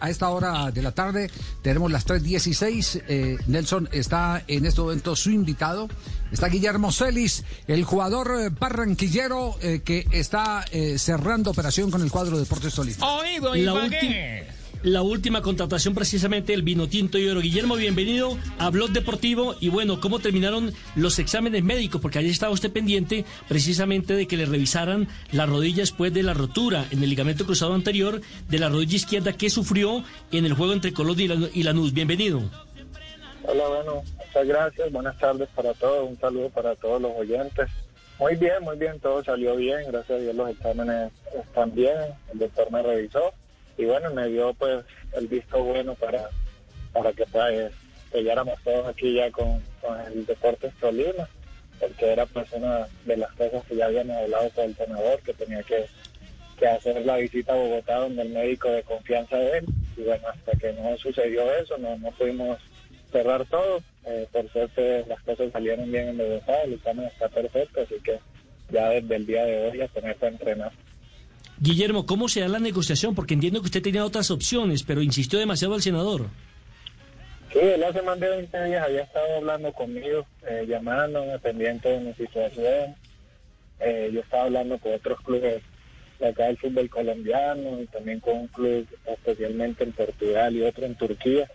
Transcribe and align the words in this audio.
A 0.00 0.10
esta 0.10 0.28
hora 0.30 0.70
de 0.70 0.82
la 0.82 0.92
tarde 0.92 1.30
tenemos 1.62 1.90
las 1.90 2.06
3.16. 2.06 3.02
Eh, 3.08 3.38
Nelson 3.46 3.88
está 3.92 4.42
en 4.46 4.66
este 4.66 4.80
momento 4.80 5.16
su 5.16 5.30
invitado. 5.30 5.88
Está 6.32 6.48
Guillermo 6.48 6.92
Celis, 6.92 7.44
el 7.66 7.84
jugador 7.84 8.32
eh, 8.40 8.50
barranquillero 8.50 9.56
eh, 9.62 9.80
que 9.84 10.06
está 10.10 10.64
eh, 10.72 10.98
cerrando 10.98 11.50
operación 11.50 11.90
con 11.90 12.02
el 12.02 12.10
cuadro 12.10 12.38
Deportes 12.38 12.74
Tolima. 12.74 13.18
Oído, 13.18 13.54
¿y 13.56 13.62
La, 13.62 13.74
ulti-? 13.74 14.44
La 14.82 15.02
última 15.02 15.42
contratación 15.42 15.94
precisamente 15.94 16.54
el 16.54 16.62
vino 16.62 16.88
tinto 16.88 17.18
y 17.18 17.28
oro. 17.28 17.40
Guillermo, 17.40 17.76
bienvenido 17.76 18.38
a 18.58 18.70
Blog 18.70 18.90
Deportivo. 18.90 19.56
Y 19.60 19.68
bueno, 19.68 20.00
¿cómo 20.00 20.18
terminaron 20.20 20.72
los 20.94 21.18
exámenes 21.18 21.64
médicos? 21.64 22.00
Porque 22.00 22.18
ayer 22.18 22.30
estaba 22.30 22.52
usted 22.52 22.70
pendiente 22.72 23.24
precisamente 23.48 24.14
de 24.14 24.26
que 24.26 24.36
le 24.36 24.46
revisaran 24.46 25.08
la 25.32 25.46
rodilla 25.46 25.78
después 25.82 26.12
de 26.14 26.22
la 26.22 26.34
rotura 26.34 26.86
en 26.90 27.02
el 27.02 27.10
ligamento 27.10 27.44
cruzado 27.46 27.74
anterior 27.74 28.20
de 28.48 28.58
la 28.58 28.68
rodilla 28.68 28.96
izquierda 28.96 29.32
que 29.32 29.50
sufrió 29.50 30.04
en 30.30 30.46
el 30.46 30.52
juego 30.54 30.72
entre 30.72 30.92
Lan- 30.92 31.50
y 31.52 31.62
Lanús. 31.62 31.92
Bienvenido. 31.92 32.42
Hola, 33.42 33.68
bueno, 33.68 34.02
muchas 34.26 34.46
gracias. 34.46 34.92
Buenas 34.92 35.18
tardes 35.18 35.48
para 35.54 35.72
todos. 35.74 36.08
Un 36.08 36.18
saludo 36.18 36.50
para 36.50 36.74
todos 36.76 37.00
los 37.02 37.12
oyentes. 37.16 37.68
Muy 38.18 38.34
bien, 38.36 38.62
muy 38.62 38.76
bien. 38.78 38.98
Todo 39.00 39.22
salió 39.24 39.56
bien. 39.56 39.78
Gracias 39.88 40.18
a 40.18 40.22
Dios 40.22 40.34
los 40.34 40.50
exámenes 40.50 41.12
están 41.44 41.74
bien. 41.74 41.94
El 42.32 42.38
doctor 42.38 42.70
me 42.72 42.82
revisó 42.82 43.32
y 43.76 43.84
bueno, 43.84 44.10
me 44.10 44.28
dio 44.28 44.54
pues 44.54 44.84
el 45.12 45.26
visto 45.28 45.62
bueno 45.62 45.94
para, 45.94 46.30
para 46.92 47.12
que 47.12 47.26
pues 47.26 47.72
selláramos 48.10 48.58
todos 48.64 48.86
aquí 48.86 49.14
ya 49.14 49.30
con, 49.30 49.62
con 49.80 50.00
el 50.00 50.24
Deportes 50.24 50.72
Tolima, 50.80 51.28
porque 51.78 52.12
era 52.12 52.26
pues 52.26 52.50
una 52.52 52.88
de 53.04 53.16
las 53.16 53.30
cosas 53.32 53.64
que 53.66 53.76
ya 53.76 53.86
habíamos 53.86 54.16
hablado 54.16 54.50
con 54.50 54.64
el 54.64 54.76
senador, 54.76 55.20
que 55.20 55.34
tenía 55.34 55.62
que, 55.62 55.86
que 56.58 56.66
hacer 56.66 57.04
la 57.04 57.16
visita 57.16 57.52
a 57.52 57.56
Bogotá 57.56 57.98
donde 57.98 58.22
el 58.22 58.30
médico 58.30 58.70
de 58.70 58.82
confianza 58.82 59.36
de 59.36 59.58
él. 59.58 59.66
Y 59.96 60.02
bueno, 60.02 60.28
hasta 60.28 60.52
que 60.58 60.72
no 60.72 60.96
sucedió 60.96 61.52
eso, 61.54 61.76
no, 61.78 61.98
no 61.98 62.10
pudimos 62.12 62.58
cerrar 63.12 63.44
todo. 63.46 63.82
Eh, 64.06 64.26
por 64.32 64.48
suerte 64.50 65.04
las 65.08 65.20
cosas 65.22 65.52
salieron 65.52 65.90
bien 65.90 66.08
en 66.08 66.18
Bogotá, 66.18 66.62
el 66.62 66.74
examen 66.74 67.06
está 67.06 67.28
perfecto, 67.28 67.82
así 67.82 67.96
que 68.02 68.18
ya 68.70 68.90
desde 68.90 69.16
el 69.16 69.26
día 69.26 69.44
de 69.44 69.68
hoy 69.68 69.80
a 69.82 69.88
ponerse 69.88 70.26
a 70.26 70.28
entrenar. 70.28 70.72
Guillermo, 71.58 72.04
¿cómo 72.04 72.28
se 72.28 72.40
da 72.40 72.48
la 72.48 72.58
negociación? 72.58 73.14
Porque 73.14 73.34
entiendo 73.34 73.60
que 73.60 73.66
usted 73.66 73.82
tenía 73.82 74.04
otras 74.04 74.30
opciones, 74.30 74.82
pero 74.82 75.02
insistió 75.02 75.38
demasiado 75.38 75.74
el 75.74 75.82
senador. 75.82 76.26
Sí, 77.52 77.60
él 77.60 77.82
hace 77.82 78.02
más 78.02 78.20
de 78.20 78.28
20 78.28 78.64
días 78.64 78.84
había 78.84 79.02
estado 79.02 79.36
hablando 79.36 79.72
conmigo, 79.72 80.26
eh, 80.46 80.66
llamándome, 80.68 81.38
pendiente 81.38 81.88
de 81.88 82.00
mi 82.00 82.12
situación. 82.14 82.94
Eh, 83.80 84.10
yo 84.12 84.20
estaba 84.20 84.44
hablando 84.44 84.78
con 84.78 84.92
otros 84.92 85.20
clubes 85.22 85.62
de 86.18 86.28
acá 86.28 86.44
del 86.44 86.58
fútbol 86.58 86.90
colombiano 86.90 87.80
y 87.80 87.86
también 87.86 88.20
con 88.20 88.36
un 88.36 88.46
club 88.48 88.86
especialmente 89.06 89.84
en 89.84 89.92
Portugal 89.92 90.54
y 90.54 90.62
otro 90.62 90.84
en 90.84 90.94
Turquía. 90.94 91.48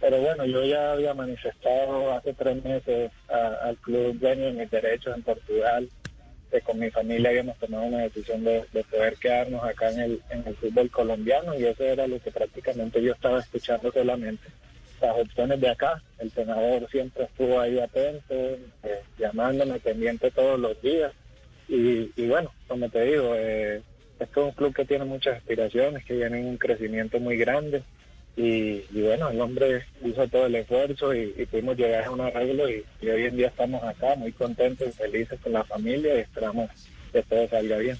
Pero 0.00 0.20
bueno, 0.20 0.44
yo 0.44 0.64
ya 0.64 0.92
había 0.92 1.14
manifestado 1.14 2.12
hace 2.12 2.34
tres 2.34 2.62
meses 2.64 3.12
al 3.28 3.76
club 3.76 4.18
dueño 4.18 4.46
de 4.46 4.52
mis 4.52 4.70
derechos 4.70 5.14
en 5.16 5.22
Portugal, 5.22 5.88
con 6.60 6.78
mi 6.78 6.90
familia 6.90 7.30
habíamos 7.30 7.56
tomado 7.58 7.84
una 7.84 8.02
decisión 8.02 8.44
de, 8.44 8.64
de 8.72 8.84
poder 8.84 9.16
quedarnos 9.16 9.64
acá 9.64 9.90
en 9.90 10.00
el, 10.00 10.22
en 10.30 10.46
el 10.46 10.54
fútbol 10.56 10.90
colombiano 10.90 11.58
y 11.58 11.64
eso 11.64 11.84
era 11.84 12.06
lo 12.06 12.20
que 12.20 12.30
prácticamente 12.30 13.02
yo 13.02 13.12
estaba 13.12 13.38
escuchando 13.38 13.90
solamente 13.90 14.48
las 15.02 15.16
opciones 15.16 15.60
de 15.60 15.68
acá. 15.68 16.02
El 16.18 16.30
senador 16.30 16.88
siempre 16.90 17.24
estuvo 17.24 17.60
ahí 17.60 17.78
atento, 17.78 18.34
eh, 18.34 19.02
llamándome 19.18 19.80
pendiente 19.80 20.30
todos 20.30 20.58
los 20.58 20.80
días. 20.80 21.12
Y, 21.68 22.10
y 22.16 22.26
bueno, 22.28 22.52
como 22.68 22.88
te 22.88 23.02
digo, 23.02 23.34
eh, 23.34 23.82
esto 24.18 24.40
es 24.40 24.46
un 24.46 24.52
club 24.52 24.74
que 24.74 24.84
tiene 24.84 25.04
muchas 25.04 25.38
aspiraciones, 25.38 26.04
que 26.04 26.14
viene 26.14 26.40
en 26.40 26.46
un 26.46 26.56
crecimiento 26.56 27.18
muy 27.18 27.36
grande. 27.36 27.82
Y, 28.36 28.84
y 28.90 29.02
bueno, 29.02 29.28
el 29.28 29.40
hombre 29.40 29.84
hizo 30.04 30.26
todo 30.28 30.46
el 30.46 30.54
esfuerzo 30.54 31.14
y, 31.14 31.46
pudimos 31.50 31.76
llegar 31.76 32.04
a 32.04 32.10
un 32.10 32.20
arreglo 32.20 32.68
y, 32.68 32.84
y 33.00 33.08
hoy 33.08 33.24
en 33.26 33.36
día 33.36 33.48
estamos 33.48 33.82
acá 33.84 34.14
muy 34.16 34.32
contentos 34.32 34.88
y 34.88 34.92
felices 34.92 35.38
con 35.40 35.52
la 35.52 35.64
familia 35.64 36.16
y 36.16 36.20
esperamos 36.20 36.70
que 37.12 37.22
todo 37.22 37.46
salga 37.48 37.76
bien. 37.78 37.98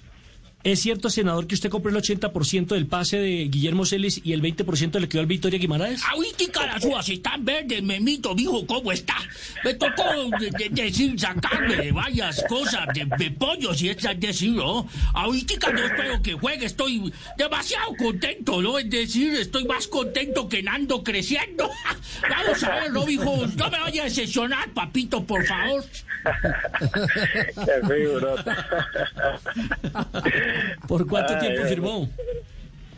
¿Es 0.64 0.80
cierto, 0.80 1.10
senador, 1.10 1.46
que 1.48 1.54
usted 1.56 1.70
compró 1.70 1.90
el 1.90 1.96
80% 1.96 2.66
del 2.68 2.86
pase 2.86 3.18
de 3.18 3.48
Guillermo 3.48 3.84
Celis 3.84 4.20
y 4.22 4.32
el 4.32 4.40
20% 4.42 5.00
le 5.00 5.08
quedó 5.08 5.20
al 5.20 5.26
Victoria 5.26 5.58
Guimaraes? 5.58 6.02
Ahorita 6.12 6.66
las 6.66 6.84
uvas 6.84 7.08
están 7.08 7.44
verdes, 7.44 7.82
memito, 7.82 8.32
dijo, 8.34 8.64
¿cómo 8.66 8.92
está? 8.92 9.16
Me 9.64 9.74
tocó 9.74 10.04
de- 10.38 10.50
de- 10.50 10.68
decir, 10.82 11.18
sacarme 11.18 11.76
de 11.76 11.90
varias 11.92 12.44
cosas, 12.48 12.86
de, 12.94 13.06
de 13.18 13.30
pollos 13.32 13.82
y 13.82 13.88
es 13.88 13.98
decir, 14.20 14.52
¿no? 14.52 14.86
Ahorita 15.14 15.70
no 15.72 15.80
espero 15.84 16.22
que 16.22 16.34
juegue, 16.34 16.66
estoy 16.66 17.12
demasiado 17.36 17.96
contento, 17.96 18.62
¿no? 18.62 18.78
Es 18.78 18.88
decir, 18.88 19.34
estoy 19.34 19.64
más 19.64 19.88
contento 19.88 20.48
que 20.48 20.62
Nando 20.62 21.02
creciendo. 21.02 21.68
Vamos 22.30 22.62
a 22.62 22.70
ver, 22.76 22.92
¿no, 22.92 23.08
hijo? 23.08 23.46
No 23.56 23.68
me 23.70 23.80
vaya 23.80 24.02
a 24.02 24.04
decepcionar, 24.04 24.70
papito, 24.72 25.24
por 25.24 25.44
favor. 25.44 25.84
¿Por 30.88 31.06
cuánto 31.06 31.34
Ay, 31.34 31.40
tiempo 31.40 31.62
firmó? 31.68 32.08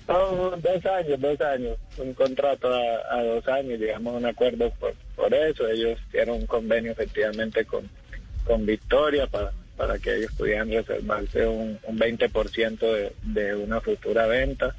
No, 0.06 0.50
dos 0.50 0.86
años, 0.86 1.20
dos 1.20 1.40
años, 1.40 1.78
un 1.96 2.12
contrato 2.12 2.68
a, 2.72 3.16
a 3.16 3.22
dos 3.24 3.48
años, 3.48 3.78
llegamos 3.80 4.14
a 4.14 4.18
un 4.18 4.26
acuerdo 4.26 4.70
por, 4.78 4.94
por 5.16 5.32
eso, 5.32 5.66
ellos 5.66 5.98
hicieron 6.08 6.36
un 6.40 6.46
convenio 6.46 6.92
efectivamente 6.92 7.64
con, 7.64 7.88
con 8.44 8.66
Victoria 8.66 9.26
para, 9.26 9.52
para 9.76 9.98
que 9.98 10.14
ellos 10.14 10.32
pudieran 10.36 10.70
reservarse 10.70 11.46
un, 11.46 11.78
un 11.84 11.98
20% 11.98 12.78
de, 12.78 13.12
de 13.22 13.56
una 13.56 13.80
futura 13.80 14.26
venta. 14.26 14.74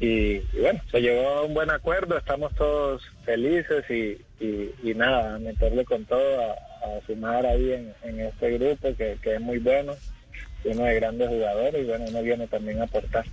Y, 0.00 0.38
y 0.52 0.58
bueno, 0.60 0.80
se 0.90 1.00
llegó 1.00 1.28
a 1.28 1.42
un 1.42 1.54
buen 1.54 1.70
acuerdo, 1.70 2.18
estamos 2.18 2.52
todos 2.56 3.00
felices 3.24 3.88
y, 3.88 4.20
y, 4.44 4.74
y 4.82 4.92
nada, 4.94 5.36
a 5.36 5.38
meterle 5.38 5.84
con 5.84 6.04
todo, 6.04 6.40
a, 6.40 6.52
a 6.52 7.06
sumar 7.06 7.46
ahí 7.46 7.72
en, 7.72 7.94
en 8.02 8.20
este 8.20 8.58
grupo 8.58 8.88
que, 8.96 9.16
que 9.22 9.34
es 9.36 9.40
muy 9.40 9.58
bueno, 9.58 9.94
lleno 10.64 10.82
de 10.84 10.94
grandes 10.94 11.28
jugadores 11.28 11.84
y 11.84 11.88
bueno, 11.88 12.04
uno 12.08 12.22
viene 12.22 12.46
también 12.48 12.80
a 12.80 12.84
aportar. 12.84 13.24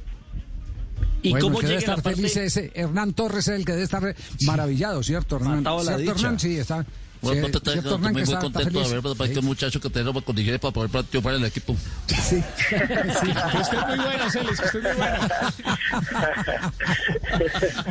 ¿Y 1.23 1.29
bueno, 1.31 1.45
cómo 1.45 1.59
que 1.59 1.67
debe 1.67 1.79
llega 1.79 1.91
la 1.91 1.97
estar 1.97 2.03
parte... 2.03 2.15
feliz 2.17 2.35
es 2.37 2.57
eh, 2.57 2.71
Hernán 2.73 3.13
Torres, 3.13 3.47
el 3.47 3.63
que 3.63 3.73
debe 3.73 3.83
estar 3.83 4.15
maravillado, 4.45 5.03
¿cierto, 5.03 5.35
Hernán? 5.37 5.61
¿Cierto, 5.63 5.97
dicha. 5.97 6.11
Hernán? 6.13 6.39
Sí, 6.39 6.57
está. 6.57 6.83
Bueno, 7.21 7.45
sí, 7.45 7.51
pues, 7.51 7.55
está- 7.61 7.71
¿cierto, 7.73 7.89
estoy 7.89 7.93
Hernán, 7.99 8.13
muy, 8.13 8.21
está- 8.23 8.33
está 8.37 8.51
contento 8.51 8.89
de 8.89 8.89
ver 8.89 9.01
para 9.03 9.15
Sí. 9.27 9.31
este 9.33 9.41
muchacho 9.41 9.79
que 9.79 9.89
tenemos 9.91 10.23
condiciones 10.23 10.59
para 10.59 10.73
poder 10.73 11.03
triunfar 11.05 11.35
en 11.35 11.41
el 11.41 11.45
equipo. 11.47 11.75
Sí. 12.07 12.43
Usted 12.71 13.77
es 13.77 13.87
muy 13.87 13.97
bueno, 13.99 14.31
Celis, 14.31 14.59
usted 14.59 14.79
es 14.79 14.83
muy 14.83 14.93
bueno. 14.95 15.17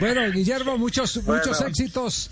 Bueno, 0.01 0.31
Guillermo, 0.33 0.79
muchos, 0.79 1.25
Bueno. 1.25 1.43
muchos 1.45 1.61
éxitos. 1.67 2.31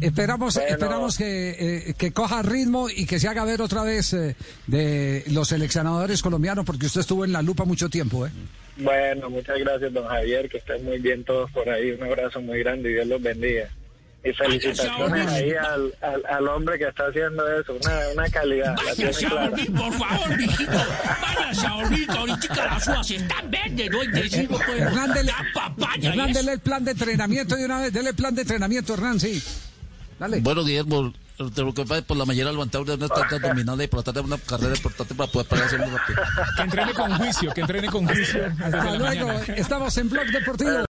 Esperamos, 0.00 0.54
Bueno. 0.54 0.70
esperamos 0.70 1.16
que, 1.18 1.56
eh, 1.88 1.94
que 1.96 2.12
coja 2.12 2.42
ritmo 2.42 2.88
y 2.88 3.06
que 3.06 3.18
se 3.18 3.26
haga 3.28 3.44
ver 3.44 3.62
otra 3.62 3.82
vez 3.82 4.12
eh, 4.12 4.36
de 4.66 5.24
los 5.28 5.48
seleccionadores 5.48 6.22
colombianos, 6.22 6.64
porque 6.64 6.86
usted 6.86 7.00
estuvo 7.00 7.24
en 7.24 7.32
la 7.32 7.42
lupa 7.42 7.64
mucho 7.64 7.88
tiempo, 7.88 8.26
¿eh? 8.26 8.30
Bueno, 8.76 9.28
muchas 9.30 9.58
gracias, 9.58 9.92
don 9.92 10.06
Javier, 10.06 10.48
que 10.48 10.58
estén 10.58 10.84
muy 10.84 10.98
bien 10.98 11.24
todos 11.24 11.50
por 11.50 11.68
ahí. 11.68 11.90
Un 11.92 12.04
abrazo 12.04 12.40
muy 12.40 12.60
grande 12.60 12.90
y 12.90 12.94
Dios 12.94 13.06
los 13.08 13.20
bendiga. 13.20 13.68
Y 14.24 14.32
felicitaciones 14.32 15.26
ahí 15.28 15.52
al, 15.52 15.94
al, 16.02 16.22
al 16.28 16.48
hombre 16.48 16.76
que 16.76 16.84
está 16.88 17.06
haciendo 17.06 17.42
eso, 17.60 17.72
una, 17.82 17.98
una 18.14 18.28
calidad. 18.30 18.74
La 18.84 18.94
tiene 18.94 19.10
Váyase 19.12 19.26
a 19.26 19.28
clara. 19.30 19.48
dormir, 19.48 19.72
por 19.74 19.92
favor, 19.94 20.36
mijito. 20.36 20.72
Váyase 20.72 21.66
a 21.66 21.70
dormir, 21.70 22.06
que 22.06 22.12
ahorita 22.18 22.54
las 22.66 22.88
uvas 22.88 23.10
están 23.10 23.50
verdes, 23.50 23.90
¿no? 23.90 24.02
Es 24.02 24.12
decir, 24.12 24.50
no 24.50 24.58
puede 24.58 24.80
Hernán, 24.80 25.12
dele, 25.14 25.32
la 25.32 25.44
papaya. 25.54 25.98
y 26.00 26.06
Hernán, 26.08 26.30
eso. 26.30 26.38
dele 26.40 26.52
el 26.52 26.60
plan 26.60 26.84
de 26.84 26.90
entrenamiento 26.90 27.56
de 27.56 27.64
una 27.64 27.80
vez, 27.80 27.92
dele 27.92 28.10
el 28.10 28.16
plan 28.16 28.34
de 28.34 28.42
entrenamiento, 28.42 28.94
Hernán, 28.94 29.20
sí. 29.20 29.42
Dale. 30.18 30.40
Bueno, 30.40 30.64
Guillermo, 30.64 31.12
de 31.38 31.62
lo 31.62 31.72
que 31.72 31.84
pasa 31.84 32.02
por 32.02 32.16
la 32.16 32.24
mañana 32.24 32.50
levantar 32.50 32.84
de 32.84 32.94
una 32.94 33.08
tarde 33.08 33.36
abdominal 33.36 33.80
y 33.80 33.86
tratar 33.86 34.14
de 34.14 34.20
una 34.20 34.38
carrera 34.38 34.74
importante 34.74 35.14
para 35.14 35.30
poder 35.30 35.46
parar 35.46 35.66
hacerlo 35.66 35.86
rápido. 35.86 36.22
Que 36.56 36.62
entrene 36.62 36.94
con 36.94 37.14
juicio, 37.16 37.52
que 37.54 37.60
entrene 37.60 37.88
con 37.88 38.06
juicio. 38.06 38.46
Hasta 38.60 38.84
la 38.84 38.96
luego, 38.96 39.30
estamos 39.54 39.96
en 39.98 40.08
Blog 40.08 40.26
Deportivo. 40.26 40.86